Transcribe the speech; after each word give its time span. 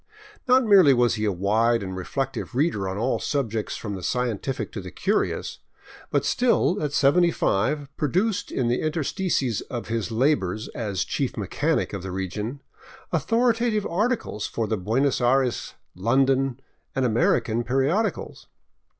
Not 0.47 0.63
merely 0.63 0.95
was 0.95 1.13
he 1.13 1.25
a 1.25 1.31
wide 1.31 1.83
and 1.83 1.95
reflective 1.95 2.55
reader 2.55 2.89
on 2.89 2.97
all 2.97 3.19
subjects 3.19 3.75
from 3.77 3.93
the 3.93 4.01
scientific 4.01 4.71
to 4.71 4.81
the 4.81 4.89
curious, 4.89 5.59
but 6.09 6.25
still, 6.25 6.81
at 6.81 6.91
seventy 6.91 7.29
five, 7.29 7.87
produced 7.97 8.51
in 8.51 8.67
the 8.67 8.81
in 8.81 8.91
terstices 8.91 9.61
of 9.69 9.89
his 9.89 10.09
labors 10.09 10.69
as 10.69 11.03
chief 11.05 11.37
mechanic 11.37 11.93
of 11.93 12.01
the 12.01 12.11
region 12.11 12.61
authoritative 13.11 13.85
articles 13.85 14.47
for 14.47 14.65
the 14.65 14.75
Buenos 14.75 15.21
Aires, 15.21 15.75
London, 15.93 16.59
and 16.95 17.05
American 17.05 17.63
periodicals. 17.63 18.47